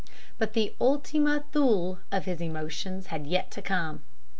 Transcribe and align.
"But 0.39 0.53
the 0.53 0.73
Ultima 0.81 1.43
Thule 1.51 1.99
of 2.11 2.25
his 2.25 2.41
emotions 2.41 3.05
had 3.13 3.27
yet 3.27 3.51
to 3.51 3.61
come. 3.61 4.01